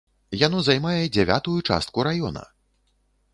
[0.43, 2.43] Яно займае дзявятую частку раёна!